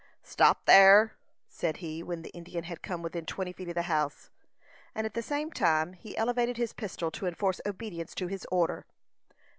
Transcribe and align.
"Stop 0.23 0.65
thyer!" 0.65 1.11
said 1.47 1.77
he, 1.77 2.01
when 2.01 2.23
the 2.23 2.31
Indian 2.31 2.63
had 2.63 2.81
come 2.81 3.03
within 3.03 3.23
twenty 3.23 3.53
feet 3.53 3.69
of 3.69 3.75
the 3.75 3.83
house; 3.83 4.31
and, 4.95 5.05
at 5.05 5.13
the 5.13 5.21
same 5.21 5.51
time, 5.51 5.93
he 5.93 6.17
elevated 6.17 6.57
his 6.57 6.73
pistol 6.73 7.11
to 7.11 7.27
enforce 7.27 7.61
obedience 7.67 8.15
to 8.15 8.25
his 8.25 8.43
order. 8.51 8.87